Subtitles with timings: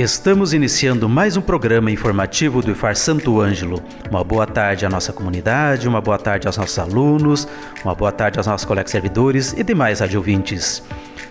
[0.00, 3.82] Estamos iniciando mais um programa informativo do IFAR Santo Ângelo.
[4.08, 7.46] Uma boa tarde à nossa comunidade, uma boa tarde aos nossos alunos,
[7.84, 10.82] uma boa tarde aos nossos colegas servidores e demais radiovintes.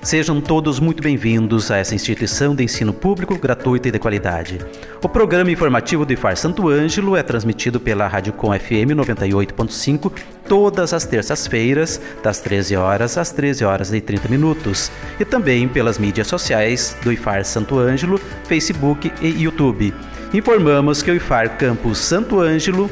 [0.01, 4.57] Sejam todos muito bem-vindos a essa instituição de ensino público, gratuito e de qualidade.
[5.03, 10.11] O programa informativo do IFAR Santo Ângelo é transmitido pela Rádio Com FM 98.5
[10.47, 14.89] todas as terças-feiras, das 13 horas às 13 horas e 30 minutos,
[15.19, 19.93] e também pelas mídias sociais do IFAR Santo Ângelo, Facebook e YouTube.
[20.33, 22.89] Informamos que o IFAR Campus Santo Ângelo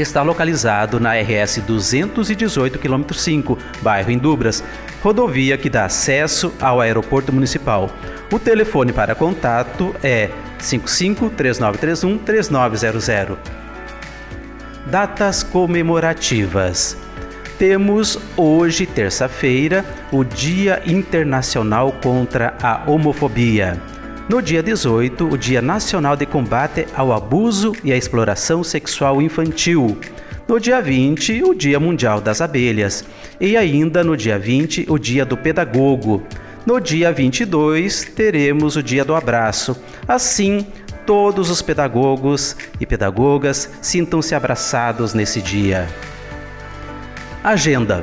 [0.00, 4.64] está localizado na RS 218 km 5, bairro Indubras,
[5.02, 7.90] rodovia que dá acesso ao aeroporto municipal.
[8.32, 13.36] O telefone para contato é 55 3931 3900.
[14.86, 16.96] Datas comemorativas.
[17.58, 23.80] Temos hoje, terça-feira, o Dia Internacional contra a Homofobia.
[24.32, 29.98] No dia 18, o Dia Nacional de Combate ao Abuso e à Exploração Sexual Infantil.
[30.48, 33.04] No dia 20, o Dia Mundial das Abelhas.
[33.38, 36.22] E ainda no dia 20, o Dia do Pedagogo.
[36.64, 39.76] No dia 22, teremos o Dia do Abraço.
[40.08, 40.66] Assim,
[41.04, 45.86] todos os pedagogos e pedagogas sintam-se abraçados nesse dia.
[47.44, 48.02] Agenda.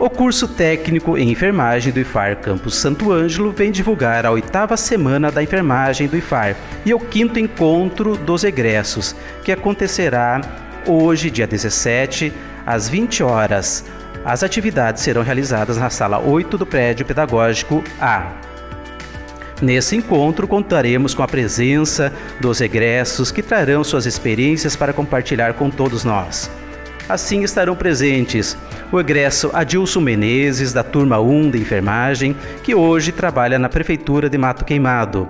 [0.00, 5.28] O curso técnico em enfermagem do IFAR Campus Santo Ângelo vem divulgar a oitava semana
[5.28, 10.40] da enfermagem do IFAR e o quinto encontro dos egressos, que acontecerá
[10.86, 12.32] hoje, dia 17,
[12.64, 13.84] às 20 horas.
[14.24, 18.34] As atividades serão realizadas na sala 8 do prédio pedagógico A.
[19.60, 25.68] Nesse encontro, contaremos com a presença dos egressos que trarão suas experiências para compartilhar com
[25.68, 26.48] todos nós.
[27.08, 28.56] Assim estarão presentes
[28.90, 34.38] o egresso Adilson Menezes, da turma 1 de enfermagem, que hoje trabalha na Prefeitura de
[34.38, 35.28] Mato Queimado.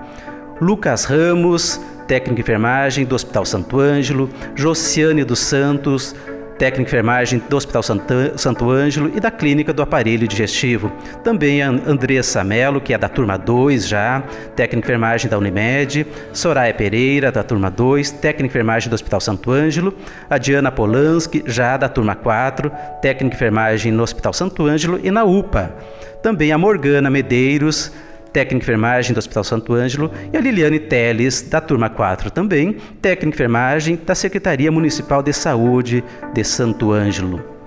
[0.60, 6.14] Lucas Ramos, técnico de enfermagem do Hospital Santo Ângelo, Josiane dos Santos,
[6.58, 10.92] técnica de enfermagem do Hospital Santo Ângelo e da Clínica do Aparelho Digestivo.
[11.22, 14.22] Também a Andressa Mello, que é da turma 2 já,
[14.56, 19.20] técnica de enfermagem da Unimed, Soraya Pereira, da turma 2, técnica de enfermagem do Hospital
[19.20, 19.94] Santo Ângelo,
[20.28, 22.70] a Diana Polanski, já da turma 4,
[23.00, 25.72] técnica de enfermagem no Hospital Santo Ângelo e na UPA.
[26.20, 27.92] Também a Morgana Medeiros,
[28.38, 32.76] técnica de enfermagem do Hospital Santo Ângelo, e a Liliane Teles, da turma 4 também,
[33.02, 37.57] técnica de enfermagem da Secretaria Municipal de Saúde de Santo Ângelo.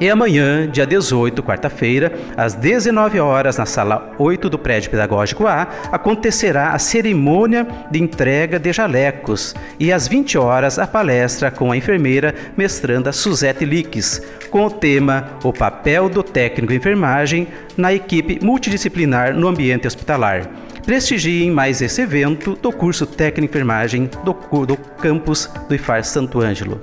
[0.00, 5.66] E amanhã, dia 18, quarta-feira, às 19 horas, na sala 8 do prédio pedagógico A,
[5.90, 11.76] acontecerá a cerimônia de entrega de jalecos e às 20 horas a palestra com a
[11.76, 18.38] enfermeira mestranda Suzette Liques, com o tema O papel do técnico de enfermagem na equipe
[18.40, 20.48] multidisciplinar no ambiente hospitalar.
[20.86, 24.32] Prestigiem mais esse evento do curso técnico enfermagem do,
[24.64, 26.80] do campus do IFAR Santo Ângelo.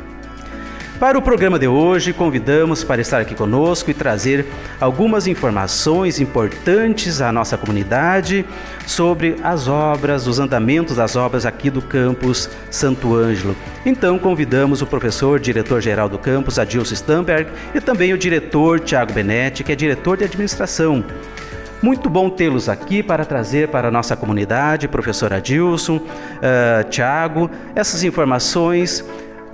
[1.03, 4.45] Para o programa de hoje, convidamos para estar aqui conosco e trazer
[4.79, 8.45] algumas informações importantes à nossa comunidade
[8.87, 13.53] sobre as obras, os andamentos das obras aqui do campus Santo Ângelo.
[13.85, 19.61] Então, convidamos o professor, diretor-geral do campus, Adilson Stamberg, e também o diretor Tiago Benetti,
[19.61, 21.03] que é diretor de administração.
[21.83, 28.05] Muito bom tê-los aqui para trazer para a nossa comunidade, professor Adilson, uh, Tiago, essas
[28.05, 29.03] informações.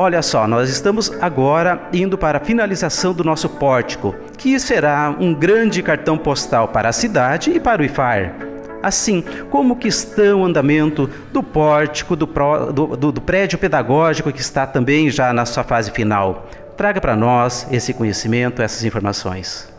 [0.01, 5.33] Olha só, nós estamos agora indo para a finalização do nosso pórtico, que será um
[5.33, 8.33] grande cartão postal para a cidade e para o IFAR.
[8.81, 14.31] Assim, como que está o andamento do pórtico, do, pro, do, do, do prédio pedagógico
[14.31, 16.47] que está também já na sua fase final?
[16.77, 19.69] Traga para nós esse conhecimento, essas informações.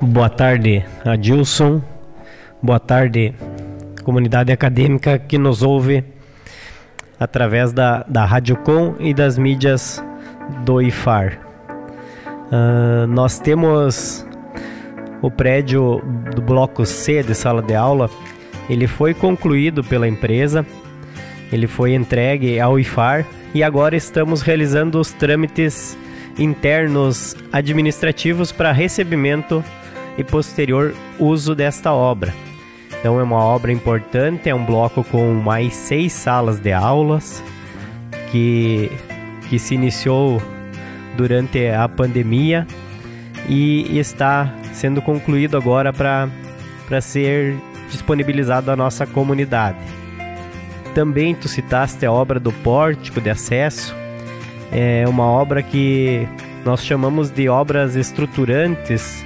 [0.00, 1.80] Boa tarde, Adilson.
[2.60, 3.32] Boa tarde,
[4.02, 6.17] comunidade acadêmica que nos ouve
[7.18, 10.02] através da, da Rádio Com e das mídias
[10.64, 11.38] do IFAR.
[12.50, 14.26] Uh, nós temos
[15.20, 16.02] o prédio
[16.34, 18.08] do bloco C de sala de aula.
[18.68, 20.64] Ele foi concluído pela empresa,
[21.52, 25.96] ele foi entregue ao IFAR e agora estamos realizando os trâmites
[26.38, 29.64] internos administrativos para recebimento
[30.16, 32.47] e posterior uso desta obra.
[32.98, 37.42] Então é uma obra importante, é um bloco com mais seis salas de aulas
[38.30, 38.90] que,
[39.48, 40.42] que se iniciou
[41.16, 42.66] durante a pandemia
[43.48, 47.56] e está sendo concluído agora para ser
[47.88, 49.78] disponibilizado à nossa comunidade.
[50.94, 53.94] Também tu citaste a obra do pórtico de acesso,
[54.72, 56.26] é uma obra que
[56.64, 59.24] nós chamamos de obras estruturantes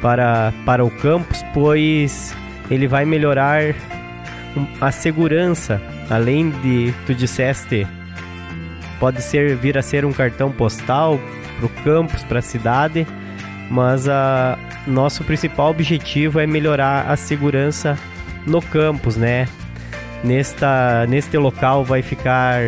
[0.00, 2.34] para, para o campus, pois
[2.70, 3.74] ele vai melhorar
[4.80, 7.86] a segurança, além de tu disseste,
[8.98, 11.18] pode ser vir a ser um cartão postal
[11.56, 13.06] para o campus, para a cidade,
[13.70, 17.98] mas a nosso principal objetivo é melhorar a segurança
[18.46, 19.48] no campus, né?
[20.22, 22.60] Nesta, neste local vai ficar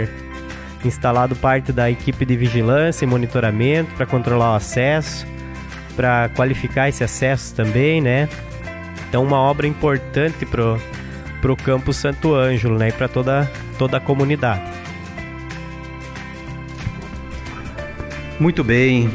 [0.85, 5.27] instalado parte da equipe de vigilância e monitoramento para controlar o acesso
[5.97, 8.29] para qualificar esse acesso também, né?
[9.09, 10.81] Então uma obra importante pro
[11.41, 14.63] pro campo Santo Ângelo, né, e para toda toda a comunidade.
[18.39, 19.11] Muito bem,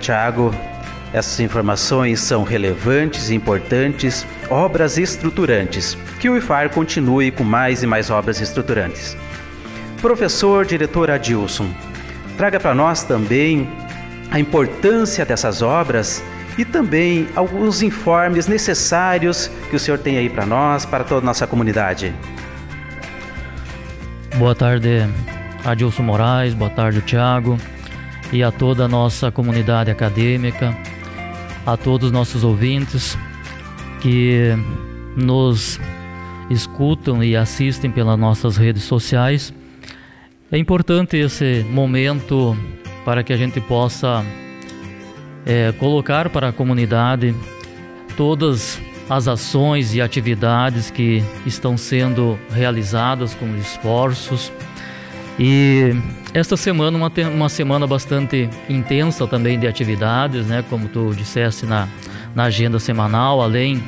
[0.00, 0.54] Tiago.
[1.12, 5.96] Essas informações são relevantes e importantes, obras estruturantes.
[6.20, 9.16] Que o IFAR continue com mais e mais obras estruturantes.
[10.00, 11.68] Professor, diretor Adilson,
[12.36, 13.68] traga para nós também
[14.30, 16.22] a importância dessas obras
[16.58, 21.24] e também alguns informes necessários que o senhor tem aí para nós, para toda a
[21.24, 22.14] nossa comunidade.
[24.36, 25.06] Boa tarde,
[25.64, 27.58] Adilson Moraes, boa tarde, Tiago,
[28.32, 30.76] e a toda a nossa comunidade acadêmica,
[31.66, 33.18] a todos os nossos ouvintes
[34.00, 34.54] que
[35.16, 35.78] nos
[36.48, 39.52] escutam e assistem pelas nossas redes sociais.
[40.50, 42.56] É importante esse momento
[43.04, 44.24] para que a gente possa
[45.46, 47.34] é, colocar para a comunidade
[48.16, 54.52] todas as ações e atividades que estão sendo realizadas com esforços.
[55.38, 55.94] E
[56.32, 60.64] esta semana uma, uma semana bastante intensa também de atividades, né?
[60.68, 61.88] Como tu disseste na,
[62.34, 63.82] na agenda semanal, além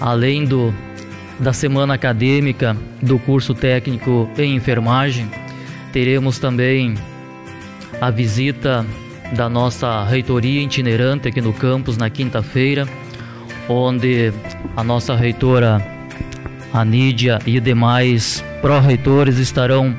[0.00, 0.74] além do
[1.38, 5.30] da semana acadêmica do curso técnico em enfermagem,
[5.90, 6.94] teremos também
[7.98, 8.84] a visita
[9.32, 12.88] da nossa reitoria itinerante aqui no campus na quinta-feira,
[13.68, 14.32] onde
[14.76, 15.84] a nossa reitora
[16.72, 19.96] Anídia e demais pró-reitores estarão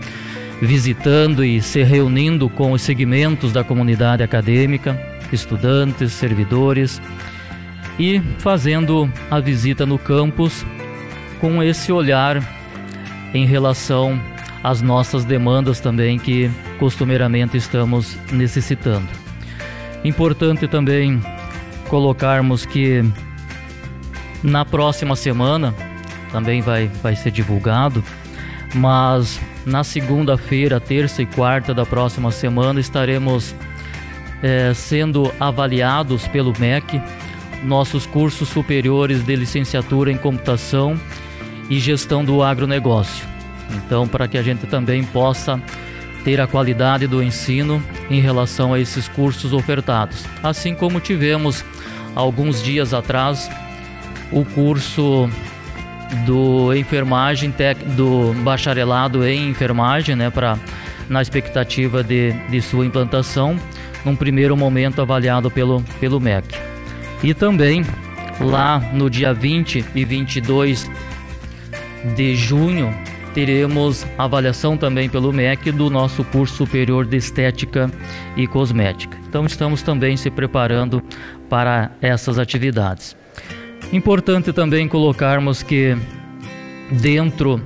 [0.61, 4.97] visitando e se reunindo com os segmentos da comunidade acadêmica,
[5.33, 7.01] estudantes, servidores
[7.99, 10.65] e fazendo a visita no campus
[11.39, 12.41] com esse olhar
[13.33, 14.21] em relação
[14.63, 19.20] às nossas demandas também que costumeiramente estamos necessitando.
[20.03, 21.21] Importante também
[21.87, 23.03] colocarmos que
[24.43, 25.75] na próxima semana
[26.31, 28.03] também vai, vai ser divulgado,
[28.73, 33.53] mas na segunda-feira, terça e quarta da próxima semana estaremos
[34.41, 37.01] é, sendo avaliados pelo MEC
[37.63, 40.99] nossos cursos superiores de licenciatura em computação
[41.69, 43.25] e gestão do agronegócio.
[43.69, 45.61] Então, para que a gente também possa
[46.23, 50.25] ter a qualidade do ensino em relação a esses cursos ofertados.
[50.43, 51.63] Assim como tivemos
[52.15, 53.49] alguns dias atrás
[54.31, 55.29] o curso
[56.25, 57.53] do enfermagem
[57.95, 60.57] do bacharelado em enfermagem, né, para
[61.09, 63.59] na expectativa de, de sua implantação,
[64.05, 66.47] num primeiro momento avaliado pelo, pelo MEC.
[67.21, 67.85] E também
[68.39, 70.89] lá no dia 20 e 22
[72.15, 72.95] de junho
[73.33, 77.89] teremos avaliação também pelo MEC do nosso curso superior de estética
[78.35, 79.17] e cosmética.
[79.27, 81.01] Então estamos também se preparando
[81.49, 83.15] para essas atividades.
[83.91, 85.97] Importante também colocarmos que
[86.91, 87.61] dentro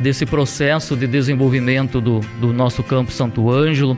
[0.00, 3.96] desse processo de desenvolvimento do, do nosso campo Santo Ângelo,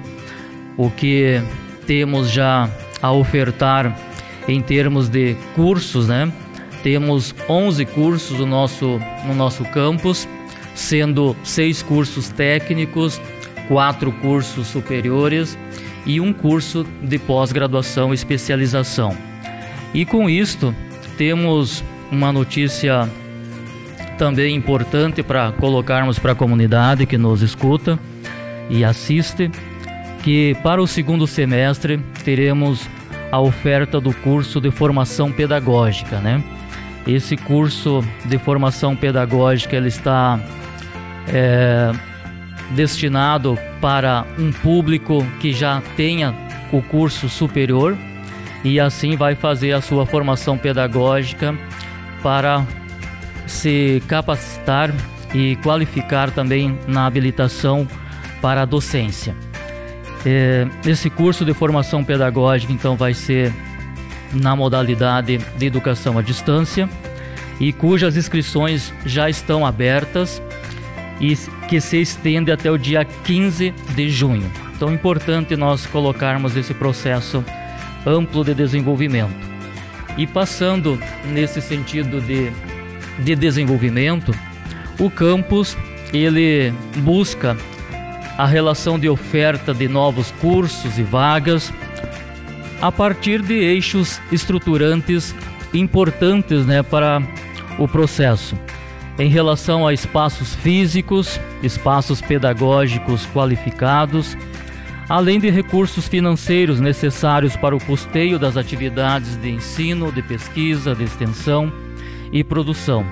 [0.76, 1.42] o que
[1.87, 2.70] temos já
[3.02, 3.96] a ofertar
[4.46, 6.32] em termos de cursos, né?
[6.82, 10.28] Temos 11 cursos no nosso, no nosso campus,
[10.78, 13.20] sendo seis cursos técnicos,
[13.66, 15.58] quatro cursos superiores
[16.06, 19.16] e um curso de pós-graduação e especialização.
[19.92, 20.75] E com isto,
[21.16, 23.08] temos uma notícia
[24.16, 27.99] também importante para colocarmos para a comunidade que nos escuta
[28.70, 29.50] e assiste,
[30.23, 32.88] que para o segundo semestre teremos
[33.32, 36.42] a oferta do curso de formação pedagógica, né?
[37.06, 40.38] Esse curso de formação pedagógica ele está
[41.32, 41.92] é,
[42.70, 46.35] destinado para um público que já tenha
[46.73, 47.97] o curso superior
[48.64, 51.56] e assim vai fazer a sua formação pedagógica
[52.23, 52.66] para
[53.47, 54.92] se capacitar
[55.35, 57.87] e qualificar também na habilitação
[58.40, 59.35] para a docência.
[60.26, 63.52] É, esse curso de formação pedagógica então vai ser
[64.32, 66.88] na modalidade de educação à distância
[67.61, 70.42] e cujas inscrições já estão abertas
[71.20, 71.37] e
[71.68, 74.50] que se estende até o dia 15 de junho.
[74.75, 77.44] Então é importante nós colocarmos esse processo
[78.06, 79.48] amplo de desenvolvimento.
[80.16, 82.52] E passando nesse sentido de,
[83.18, 84.32] de desenvolvimento,
[84.98, 85.76] o campus
[86.12, 87.56] ele busca
[88.37, 91.72] a relação de oferta de novos cursos e vagas
[92.80, 95.34] a partir de eixos estruturantes
[95.75, 97.20] importantes né, para
[97.78, 98.56] o processo
[99.18, 104.37] em relação a espaços físicos, espaços pedagógicos qualificados,
[105.08, 111.04] além de recursos financeiros necessários para o custeio das atividades de ensino, de pesquisa, de
[111.04, 111.72] extensão
[112.32, 113.04] e produção.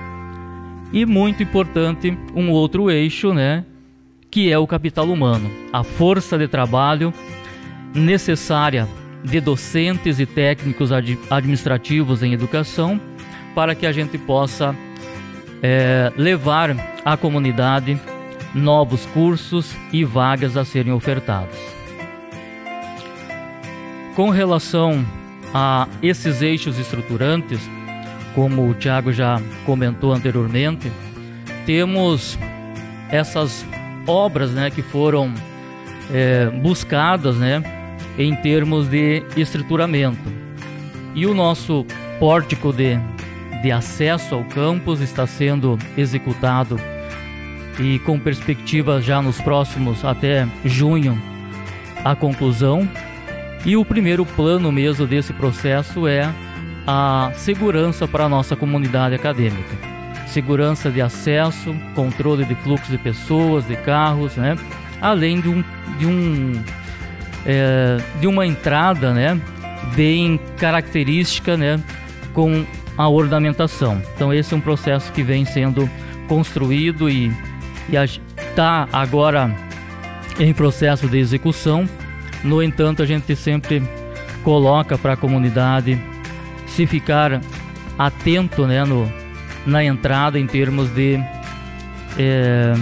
[0.93, 3.65] E muito importante, um outro eixo, né,
[4.31, 7.13] que é o capital humano, a força de trabalho
[7.93, 8.87] necessária
[9.23, 10.91] de docentes e técnicos
[11.29, 13.01] administrativos em educação
[13.55, 14.75] para que a gente possa
[15.61, 17.99] é, levar à comunidade
[18.53, 21.57] novos cursos e vagas a serem ofertados.
[24.15, 25.05] Com relação
[25.53, 27.59] a esses eixos estruturantes,
[28.33, 30.91] como o Tiago já comentou anteriormente,
[31.65, 32.37] temos
[33.09, 33.65] essas
[34.05, 35.33] obras né, que foram
[36.11, 37.61] é, buscadas né,
[38.17, 40.31] em termos de estruturamento.
[41.13, 41.85] E o nosso
[42.19, 42.99] pórtico de
[43.61, 46.79] de acesso ao campus está sendo executado
[47.79, 51.19] e com perspectiva já nos próximos até junho
[52.03, 52.87] a conclusão.
[53.65, 56.31] E o primeiro plano mesmo desse processo é
[56.85, 59.75] a segurança para a nossa comunidade acadêmica.
[60.27, 64.55] Segurança de acesso, controle de fluxo de pessoas, de carros, né?
[65.01, 65.63] além de, um,
[65.97, 66.63] de, um,
[67.45, 69.39] é, de uma entrada né?
[69.95, 71.79] bem característica né?
[72.33, 72.65] com
[72.97, 74.01] a ornamentação.
[74.15, 75.89] Então esse é um processo que vem sendo
[76.27, 77.31] construído e
[77.89, 79.55] está agora
[80.39, 81.87] em processo de execução.
[82.43, 83.81] No entanto, a gente sempre
[84.43, 85.99] coloca para a comunidade
[86.67, 87.41] se ficar
[87.97, 89.11] atento né, no,
[89.65, 91.19] na entrada em termos de,
[92.17, 92.73] é,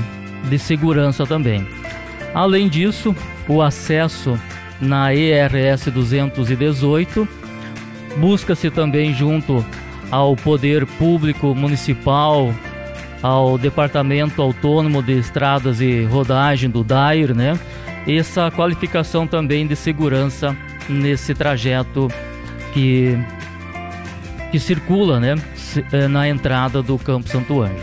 [0.49, 1.67] de segurança também.
[2.33, 3.15] Além disso,
[3.47, 4.37] o acesso
[4.81, 7.27] na ERS 218
[8.17, 9.65] busca-se também junto
[10.11, 12.53] ao poder público municipal,
[13.21, 17.59] ao Departamento Autônomo de Estradas e Rodagem do DAIR, né?
[18.07, 20.55] Essa qualificação também de segurança
[20.87, 22.07] nesse trajeto
[22.73, 23.17] que
[24.51, 25.35] que circula, né,
[25.91, 27.75] eh, na entrada do Campo Santo Anjo.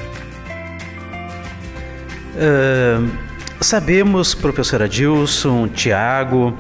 [3.62, 6.52] Sabemos, professora Dilson, Tiago,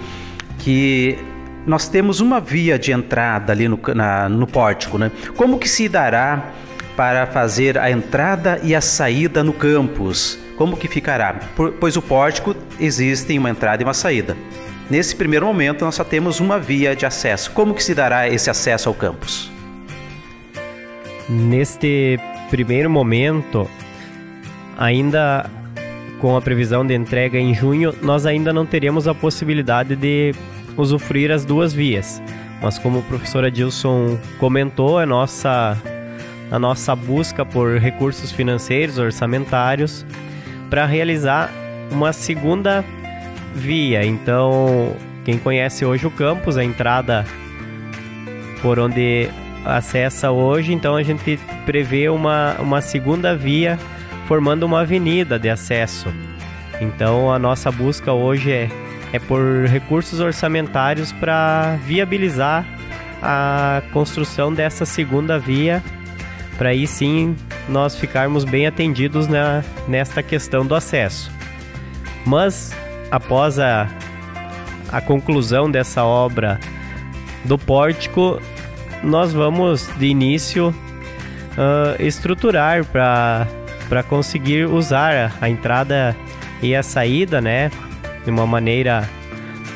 [0.60, 1.18] que
[1.66, 5.10] nós temos uma via de entrada ali no, na, no pórtico, né?
[5.36, 6.50] Como que se dará
[6.96, 10.38] para fazer a entrada e a saída no campus?
[10.56, 11.34] Como que ficará?
[11.56, 14.36] Por, pois o pórtico existe uma entrada e uma saída.
[14.90, 17.50] Nesse primeiro momento, nós só temos uma via de acesso.
[17.52, 19.50] Como que se dará esse acesso ao campus?
[21.28, 22.18] Neste
[22.50, 23.68] primeiro momento,
[24.76, 25.48] ainda
[26.20, 30.34] com a previsão de entrega em junho, nós ainda não teremos a possibilidade de
[30.76, 32.22] usufruir as duas vias.
[32.60, 35.76] Mas como o professor Adilson comentou, a nossa,
[36.50, 40.06] a nossa busca por recursos financeiros, orçamentários,
[40.70, 41.50] para realizar
[41.90, 42.84] uma segunda
[43.54, 44.04] via.
[44.04, 47.26] Então, quem conhece hoje o campus, a entrada
[48.60, 49.28] por onde
[49.64, 53.78] acessa hoje, então a gente prevê uma, uma segunda via
[54.26, 56.08] formando uma avenida de acesso.
[56.80, 58.68] Então a nossa busca hoje é,
[59.12, 62.64] é por recursos orçamentários para viabilizar
[63.22, 65.82] a construção dessa segunda via,
[66.56, 67.36] para aí sim
[67.68, 71.30] nós ficarmos bem atendidos na, nesta questão do acesso.
[72.24, 72.74] Mas
[73.10, 73.88] após a,
[74.90, 76.58] a conclusão dessa obra
[77.44, 78.40] do pórtico,
[79.02, 86.16] nós vamos de início uh, estruturar para conseguir usar a entrada
[86.62, 87.70] e a saída, né,
[88.24, 89.08] de uma maneira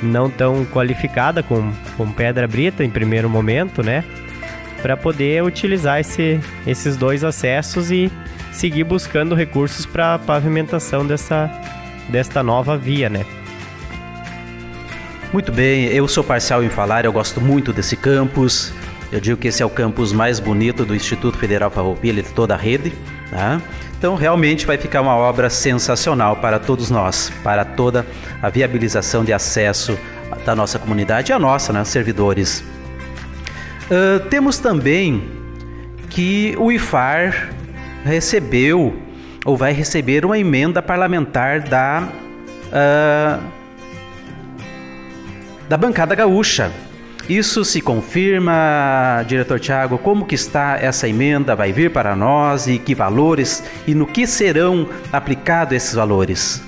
[0.03, 4.05] não tão qualificada com, com pedra brita em primeiro momento, né,
[4.83, 8.11] para poder utilizar esse, esses dois acessos e
[8.53, 11.51] seguir buscando recursos para a pavimentação dessa,
[12.09, 13.25] desta nova via, né.
[15.33, 18.73] Muito bem, eu sou parcial em falar, eu gosto muito desse campus.
[19.13, 22.55] Eu digo que esse é o campus mais bonito do Instituto Federal Farroupilha de toda
[22.55, 22.93] a rede.
[23.31, 23.61] Tá?
[23.99, 28.07] Então, realmente vai ficar uma obra sensacional para todos nós, para toda
[28.43, 29.99] a viabilização de acesso
[30.45, 32.63] da nossa comunidade e a nossa, né, servidores.
[33.91, 35.31] Uh, temos também
[36.11, 37.51] que o IFAR
[38.05, 38.97] recebeu
[39.45, 42.09] ou vai receber uma emenda parlamentar da
[42.67, 43.57] uh,
[45.69, 46.71] da bancada gaúcha.
[47.29, 51.57] Isso se confirma, diretor Tiago, como que está essa emenda?
[51.57, 56.63] Vai vir para nós e que valores e no que serão aplicados esses valores?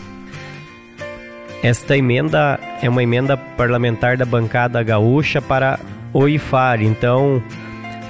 [1.63, 5.79] Esta emenda é uma emenda parlamentar da bancada gaúcha para
[6.13, 6.83] o IFAR.
[6.83, 7.41] Então,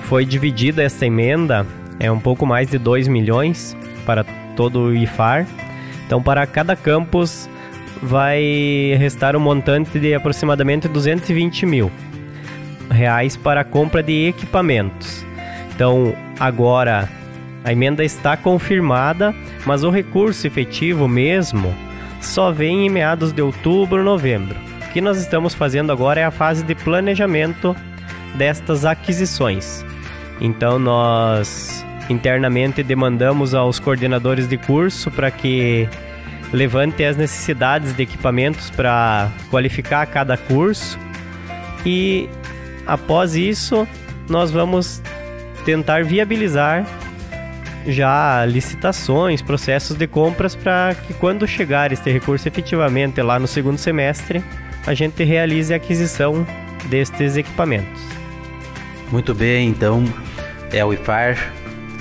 [0.04, 1.66] foi dividida esta emenda,
[2.00, 4.24] é um pouco mais de 2 milhões para
[4.56, 5.46] todo o IFAR.
[6.06, 7.46] Então, para cada campus
[8.02, 11.92] vai restar um montante de aproximadamente 220 mil
[12.90, 15.24] reais para a compra de equipamentos.
[15.74, 17.08] Então, agora
[17.64, 19.34] a emenda está confirmada,
[19.66, 21.74] mas o recurso efetivo mesmo
[22.20, 24.56] só vem em meados de outubro, novembro.
[24.88, 27.76] O que nós estamos fazendo agora é a fase de planejamento
[28.34, 29.84] destas aquisições.
[30.40, 35.88] Então, nós internamente demandamos aos coordenadores de curso para que
[36.52, 40.98] levante as necessidades de equipamentos para qualificar cada curso
[41.84, 42.28] e
[42.88, 43.86] após isso
[44.28, 45.02] nós vamos
[45.64, 46.86] tentar viabilizar
[47.86, 53.78] já licitações, processos de compras para que quando chegar este recurso efetivamente lá no segundo
[53.78, 54.42] semestre,
[54.86, 56.46] a gente realize a aquisição
[56.86, 58.02] destes equipamentos.
[59.10, 60.04] Muito bem, então
[60.72, 61.52] é o IFAR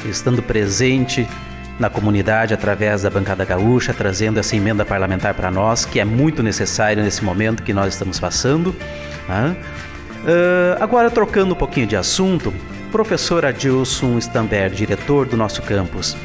[0.06, 1.28] estando presente
[1.80, 6.42] na comunidade através da bancada gaúcha, trazendo essa emenda parlamentar para nós, que é muito
[6.42, 8.76] necessário nesse momento que nós estamos passando.
[9.28, 9.56] Né?
[10.28, 12.54] Uh, agora, trocando um pouquinho de assunto,
[12.92, 16.18] professor Adilson Stamber, diretor do nosso campus,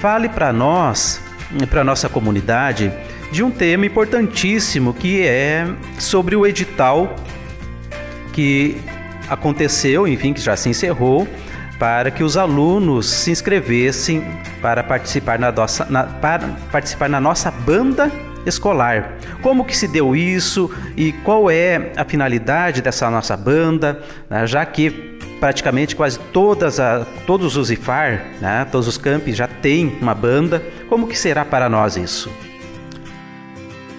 [0.00, 1.20] fale para nós,
[1.68, 2.92] para nossa comunidade,
[3.32, 5.66] de um tema importantíssimo que é
[5.98, 7.16] sobre o edital
[8.32, 8.80] que
[9.28, 11.26] aconteceu, enfim, que já se encerrou,
[11.80, 14.22] para que os alunos se inscrevessem
[14.60, 15.52] para participar na
[15.90, 18.08] na, para participar na nossa banda
[18.46, 19.16] escolar.
[19.42, 24.00] Como que se deu isso e qual é a finalidade dessa nossa banda,
[24.30, 24.46] né?
[24.46, 24.90] já que
[25.40, 28.64] praticamente quase todas a, todos os IFAR, né?
[28.70, 30.62] todos os campi já têm uma banda.
[30.88, 32.30] Como que será para nós isso?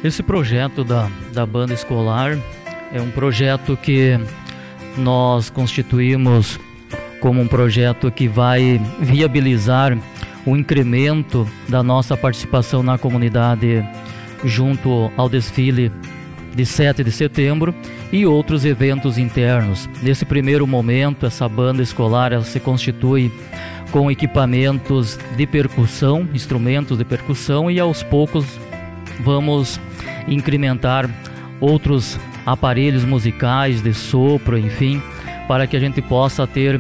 [0.04, 2.38] Esse projeto da, da banda escolar
[2.94, 4.20] é um projeto que
[4.98, 6.60] nós constituímos
[7.20, 9.98] como um projeto que vai viabilizar
[10.46, 13.82] o incremento da nossa participação na comunidade
[14.46, 15.92] junto ao desfile
[16.56, 17.74] de 7 de setembro
[18.12, 19.90] e outros eventos internos.
[20.02, 23.32] Nesse primeiro momento, essa banda escolar se constitui
[23.92, 28.46] com equipamentos de percussão, instrumentos de percussão e aos poucos
[29.20, 29.80] vamos
[30.28, 31.10] incrementar
[31.60, 35.02] outros aparelhos musicais de sopro, enfim,
[35.48, 36.80] para que a gente possa ter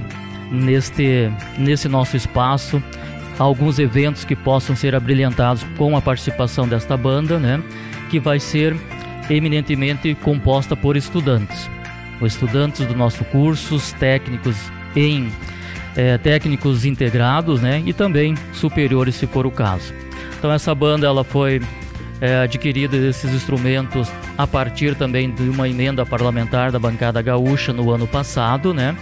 [0.51, 2.81] neste, nesse nosso espaço
[3.39, 7.61] alguns eventos que possam ser abrilhantados com a participação desta banda, né?
[8.09, 8.75] Que vai ser
[9.29, 11.69] eminentemente composta por estudantes.
[12.21, 14.57] Os estudantes do nosso curso, técnicos
[14.95, 15.31] em
[15.95, 17.81] é, técnicos integrados, né?
[17.85, 19.93] E também superiores, se for o caso.
[20.37, 21.61] Então essa banda ela foi
[22.19, 27.91] é, adquiridos esses instrumentos a partir também de uma emenda parlamentar da bancada gaúcha no
[27.91, 28.95] ano passado, né?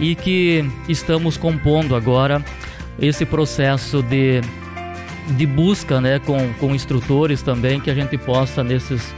[0.00, 2.44] E que estamos compondo agora
[2.98, 4.40] esse processo de,
[5.36, 9.14] de busca, né, com, com instrutores também, que a gente possa nesses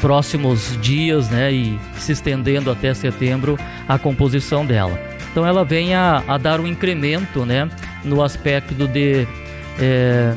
[0.00, 4.98] próximos dias, né, e se estendendo até setembro, a composição dela.
[5.30, 7.68] Então ela vem a, a dar um incremento, né,
[8.04, 9.26] no aspecto de
[9.78, 10.34] é,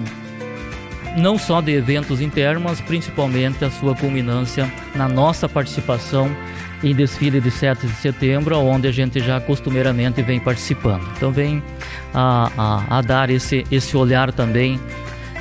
[1.18, 6.36] não só de eventos internos, mas principalmente a sua culminância na nossa participação
[6.84, 11.04] em desfile de 7 de setembro, onde a gente já costumeiramente vem participando.
[11.16, 11.64] Então vem
[12.14, 14.80] a, a, a dar esse, esse olhar também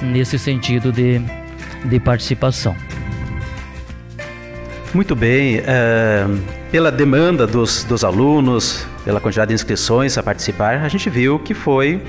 [0.01, 1.21] nesse sentido de,
[1.85, 2.75] de participação.
[4.95, 5.61] Muito bem.
[5.61, 6.39] Uh,
[6.71, 11.55] pela demanda dos, dos alunos, pela quantidade de inscrições a participar, a gente viu que
[11.55, 12.03] foi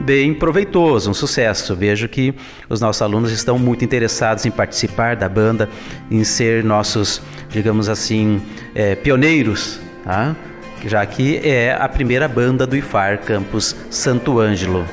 [0.00, 1.74] bem proveitoso, um sucesso.
[1.74, 2.34] Vejo que
[2.68, 5.68] os nossos alunos estão muito interessados em participar da banda,
[6.10, 8.40] em ser nossos, digamos assim,
[8.74, 10.34] é, pioneiros, tá?
[10.84, 14.84] Já que é a primeira banda do IFAR Campus Santo Ângelo.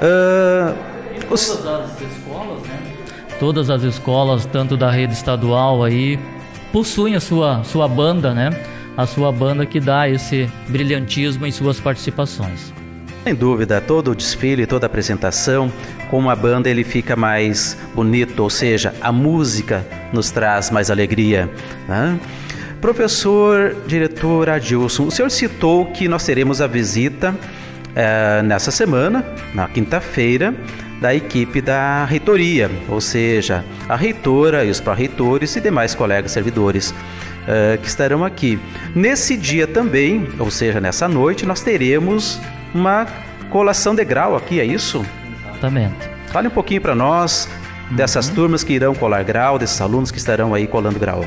[0.00, 0.74] Uh,
[1.32, 1.46] os...
[1.46, 2.78] Todas as escolas, né?
[3.38, 6.18] Todas as escolas, tanto da rede estadual aí,
[6.72, 8.50] possuem a sua, sua banda, né?
[8.96, 12.72] A sua banda que dá esse brilhantismo em suas participações.
[13.24, 15.72] Sem dúvida, todo o desfile, toda a apresentação,
[16.10, 21.50] com uma banda ele fica mais bonito, ou seja, a música nos traz mais alegria.
[21.88, 22.20] Né?
[22.84, 27.34] Professor, diretor Adilson, o senhor citou que nós teremos a visita
[27.96, 30.54] é, nessa semana, na quinta-feira,
[31.00, 36.90] da equipe da reitoria, ou seja, a reitora e os pró-reitores e demais colegas servidores
[36.90, 38.60] uh, que estarão aqui.
[38.94, 42.38] Nesse dia também, ou seja, nessa noite, nós teremos
[42.74, 43.06] uma
[43.48, 45.02] colação de grau aqui, é isso?
[45.48, 46.06] Exatamente.
[46.26, 47.48] Fale um pouquinho para nós
[47.92, 48.34] dessas uhum.
[48.34, 51.24] turmas que irão colar grau, desses alunos que estarão aí colando grau.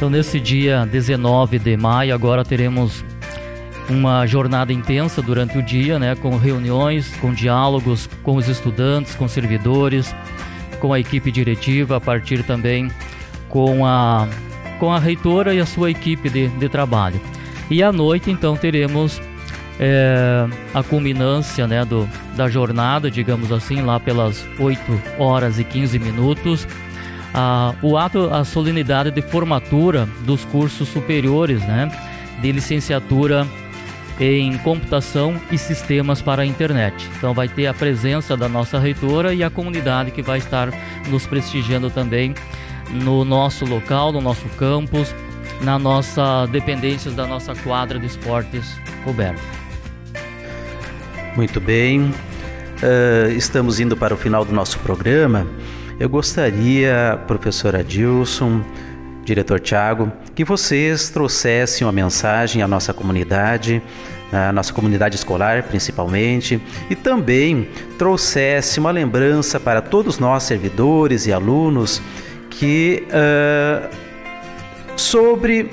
[0.00, 3.04] Então, nesse dia 19 de maio, agora teremos
[3.86, 9.28] uma jornada intensa durante o dia, né, com reuniões, com diálogos com os estudantes, com
[9.28, 10.16] servidores,
[10.80, 12.90] com a equipe diretiva, a partir também
[13.50, 14.26] com a,
[14.78, 17.20] com a reitora e a sua equipe de, de trabalho.
[17.70, 19.20] E à noite, então, teremos
[19.78, 24.80] é, a culminância né, do, da jornada, digamos assim, lá pelas 8
[25.18, 26.66] horas e 15 minutos.
[27.32, 31.90] Ah, o ato, a solenidade de formatura dos cursos superiores, né,
[32.40, 33.46] de licenciatura
[34.18, 37.08] em computação e sistemas para a internet.
[37.16, 40.70] Então vai ter a presença da nossa reitora e a comunidade que vai estar
[41.08, 42.34] nos prestigiando também
[42.90, 45.14] no nosso local, no nosso campus,
[45.62, 49.40] na nossa dependências da nossa quadra de esportes coberta.
[51.36, 55.46] Muito bem, uh, estamos indo para o final do nosso programa.
[56.00, 58.62] Eu gostaria, professora Dilson,
[59.22, 63.82] diretor Tiago, que vocês trouxessem uma mensagem à nossa comunidade,
[64.32, 66.58] à nossa comunidade escolar principalmente,
[66.88, 72.00] e também trouxesse uma lembrança para todos nós, servidores e alunos,
[72.48, 73.94] que uh,
[74.96, 75.70] sobre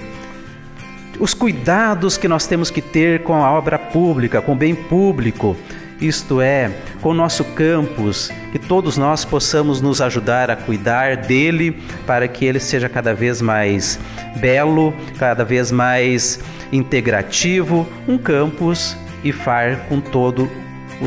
[1.21, 5.55] os cuidados que nós temos que ter com a obra pública, com o bem público,
[5.99, 11.81] isto é, com o nosso campus, que todos nós possamos nos ajudar a cuidar dele
[12.05, 13.99] para que ele seja cada vez mais
[14.39, 16.39] belo, cada vez mais
[16.71, 20.49] integrativo, um campus e far com todo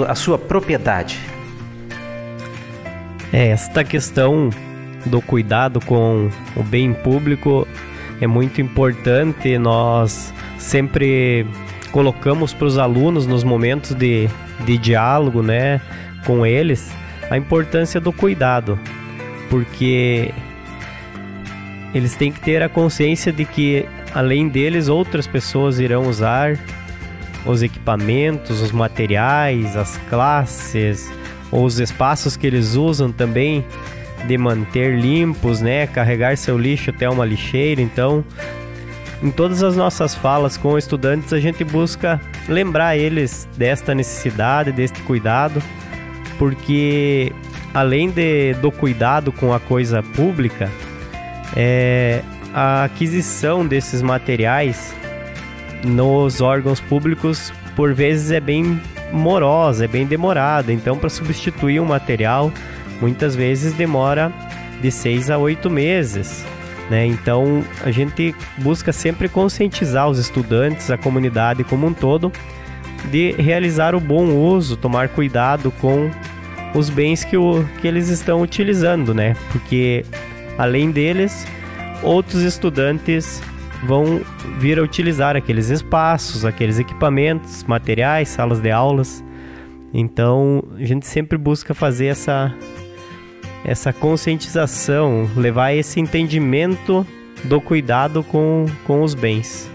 [0.09, 1.19] a sua propriedade.
[3.33, 4.51] É, esta questão
[5.07, 7.67] do cuidado com o bem público
[8.21, 9.57] é muito importante.
[9.57, 11.47] Nós sempre
[11.91, 14.29] colocamos para os alunos nos momentos de,
[14.65, 15.81] de diálogo, né,
[16.25, 16.91] com eles,
[17.31, 18.79] a importância do cuidado,
[19.49, 20.33] porque
[21.95, 26.59] eles têm que ter a consciência de que além deles outras pessoas irão usar
[27.45, 31.11] os equipamentos, os materiais, as classes,
[31.51, 33.65] os espaços que eles usam também
[34.27, 35.87] de manter limpos, né?
[35.87, 37.81] Carregar seu lixo até uma lixeira.
[37.81, 38.25] Então,
[39.23, 45.01] em todas as nossas falas com estudantes, a gente busca lembrar eles desta necessidade, deste
[45.03, 45.63] cuidado,
[46.39, 47.33] porque
[47.75, 50.71] além de, do cuidado com a coisa pública,
[51.57, 52.23] é,
[52.55, 54.95] a aquisição desses materiais
[55.85, 58.81] nos órgãos públicos por vezes é bem
[59.13, 60.73] morosa, é bem demorada.
[60.73, 62.53] Então, para substituir um material,
[63.01, 64.33] muitas vezes demora
[64.81, 66.45] de seis a oito meses.
[66.91, 67.07] Né?
[67.07, 72.33] Então a gente busca sempre conscientizar os estudantes, a comunidade como um todo,
[73.11, 76.11] de realizar o bom uso, tomar cuidado com
[76.75, 79.37] os bens que, o, que eles estão utilizando, né?
[79.53, 80.05] Porque
[80.59, 81.47] além deles,
[82.03, 83.41] outros estudantes
[83.85, 84.21] vão
[84.59, 89.25] vir a utilizar aqueles espaços, aqueles equipamentos, materiais, salas de aulas.
[89.93, 92.55] Então, a gente sempre busca fazer essa
[93.65, 97.07] essa conscientização, levar esse entendimento
[97.45, 99.71] do cuidado com, com os bens.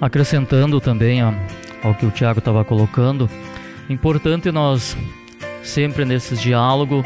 [0.00, 1.32] Acrescentando também ó,
[1.82, 3.28] ao que o Tiago estava colocando,
[3.88, 4.96] importante nós
[5.62, 7.04] sempre nesses diálogo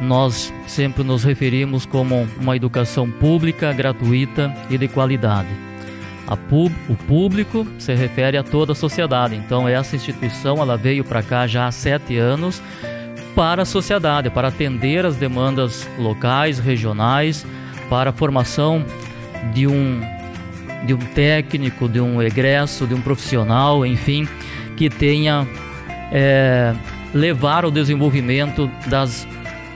[0.00, 5.48] nós sempre nos referimos como uma educação pública, gratuita e de qualidade.
[6.48, 9.36] Pub, o público se refere a toda a sociedade.
[9.36, 12.62] Então essa instituição ela veio para cá já há sete anos
[13.34, 17.46] para a sociedade, para atender as demandas locais, regionais,
[17.88, 18.84] para a formação
[19.52, 20.00] de um
[20.84, 24.26] de um técnico, de um egresso, de um profissional, enfim,
[24.76, 25.46] que tenha
[26.10, 26.74] é,
[27.14, 29.26] levar o desenvolvimento das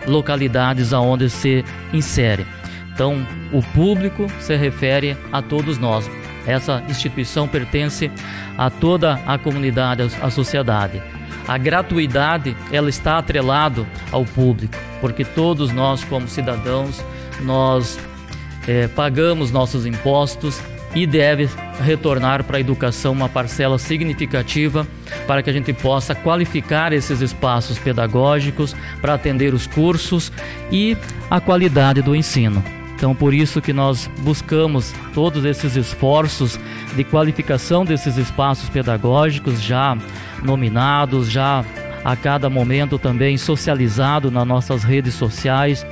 [0.06, 2.44] localidades aonde se insere.
[2.92, 6.10] Então, o público se refere a todos nós.
[6.46, 8.10] Essa instituição pertence
[8.56, 11.02] a toda a comunidade, a sociedade.
[11.48, 17.02] A gratuidade, ela está atrelado ao público, porque todos nós como cidadãos,
[17.40, 17.98] nós
[18.66, 20.61] é, pagamos nossos impostos
[20.94, 21.48] e deve
[21.85, 24.87] retornar para a educação uma parcela significativa
[25.26, 30.32] para que a gente possa qualificar esses espaços pedagógicos para atender os cursos
[30.72, 30.96] e
[31.30, 32.64] a qualidade do ensino.
[32.96, 36.59] Então, por isso que nós buscamos todos esses esforços
[36.96, 39.98] de qualificação desses espaços pedagógicos já
[40.42, 41.64] nominados, já
[42.05, 45.85] a cada momento também socializado nas nossas redes sociais,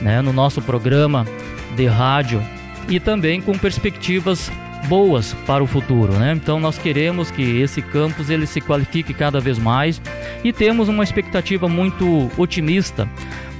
[0.00, 1.26] né, no nosso programa
[1.74, 2.42] de rádio
[2.88, 4.50] e também com perspectivas
[4.86, 6.32] boas para o futuro, né?
[6.36, 10.00] Então nós queremos que esse campus ele se qualifique cada vez mais
[10.44, 13.08] e temos uma expectativa muito otimista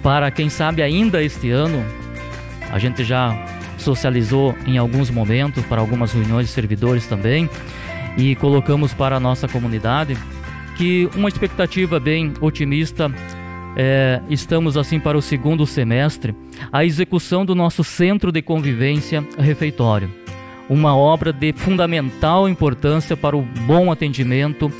[0.02, 1.84] para quem sabe ainda este ano.
[2.70, 3.36] A gente já
[3.76, 7.50] socializou em alguns momentos para algumas reuniões de servidores também
[8.16, 10.16] e colocamos para a nossa comunidade
[10.76, 13.10] que uma expectativa bem otimista
[13.76, 16.34] é, estamos assim para o segundo semestre
[16.72, 20.10] a execução do nosso centro de convivência refeitório
[20.68, 24.70] uma obra de fundamental importância para o bom atendimento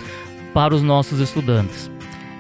[0.53, 1.91] para os nossos estudantes.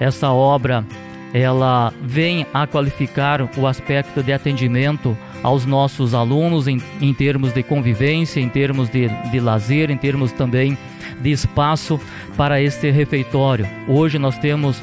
[0.00, 0.84] Essa obra
[1.32, 7.62] ela vem a qualificar o aspecto de atendimento aos nossos alunos em, em termos de
[7.62, 10.76] convivência, em termos de, de lazer, em termos também
[11.20, 12.00] de espaço
[12.36, 13.66] para este refeitório.
[13.88, 14.82] Hoje nós temos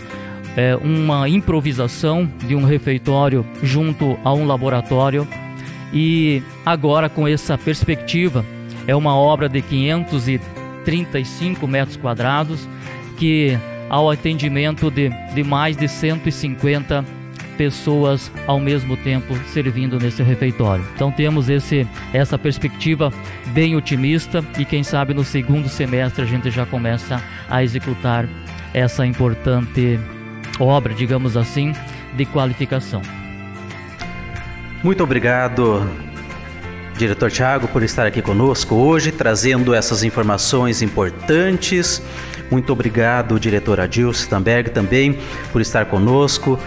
[0.55, 5.27] é, uma improvisação de um refeitório junto a um laboratório
[5.91, 8.45] e agora com essa perspectiva
[8.87, 12.65] é uma obra de 535 metros quadrados
[13.17, 13.57] que
[13.89, 17.22] ao atendimento de, de mais de 150
[17.53, 20.85] pessoas ao mesmo tempo servindo nesse refeitório.
[20.95, 23.11] Então temos esse essa perspectiva
[23.47, 28.27] bem otimista e quem sabe no segundo semestre a gente já começa a executar
[28.73, 29.99] essa importante
[30.59, 31.73] obra, digamos assim,
[32.15, 33.01] de qualificação.
[34.83, 35.89] Muito obrigado,
[36.97, 42.01] diretor Tiago, por estar aqui conosco hoje, trazendo essas informações importantes.
[42.51, 45.17] Muito obrigado, diretor Adilson Stamberg, também
[45.51, 46.59] por estar conosco,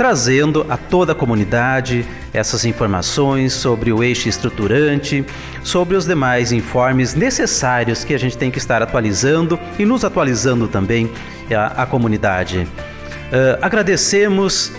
[0.00, 5.22] trazendo a toda a comunidade essas informações sobre o eixo estruturante,
[5.62, 10.66] sobre os demais informes necessários que a gente tem que estar atualizando e nos atualizando
[10.68, 11.10] também
[11.54, 12.60] a, a comunidade.
[12.60, 14.72] Uh, agradecemos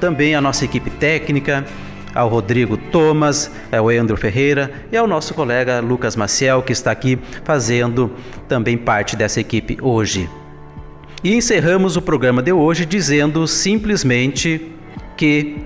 [0.00, 1.64] também a nossa equipe técnica,
[2.12, 7.16] ao Rodrigo Thomas, ao Andrew Ferreira e ao nosso colega Lucas Maciel, que está aqui
[7.44, 8.10] fazendo
[8.48, 10.28] também parte dessa equipe hoje.
[11.26, 14.70] E encerramos o programa de hoje dizendo simplesmente
[15.16, 15.56] que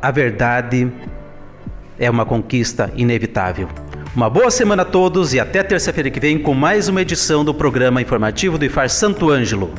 [0.00, 0.90] a verdade
[1.98, 3.68] é uma conquista inevitável.
[4.14, 7.52] Uma boa semana a todos e até terça-feira que vem com mais uma edição do
[7.52, 9.70] programa informativo do IFAR Santo Ângelo.